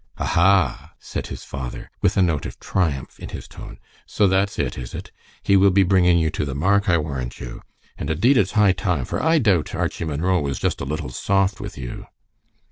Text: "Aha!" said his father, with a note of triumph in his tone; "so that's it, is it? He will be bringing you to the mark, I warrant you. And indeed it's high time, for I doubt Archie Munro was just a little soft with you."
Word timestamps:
"Aha!" 0.17 0.93
said 0.97 1.27
his 1.27 1.43
father, 1.43 1.91
with 2.01 2.17
a 2.17 2.23
note 2.23 2.47
of 2.47 2.59
triumph 2.59 3.19
in 3.19 3.29
his 3.29 3.47
tone; 3.47 3.77
"so 4.07 4.25
that's 4.25 4.57
it, 4.57 4.75
is 4.75 4.95
it? 4.95 5.11
He 5.43 5.55
will 5.55 5.69
be 5.69 5.83
bringing 5.83 6.17
you 6.17 6.31
to 6.31 6.43
the 6.43 6.55
mark, 6.55 6.89
I 6.89 6.97
warrant 6.97 7.39
you. 7.39 7.61
And 7.99 8.09
indeed 8.09 8.35
it's 8.35 8.53
high 8.53 8.71
time, 8.71 9.05
for 9.05 9.21
I 9.21 9.37
doubt 9.37 9.75
Archie 9.75 10.05
Munro 10.05 10.41
was 10.41 10.57
just 10.57 10.81
a 10.81 10.85
little 10.85 11.09
soft 11.11 11.59
with 11.59 11.77
you." 11.77 12.07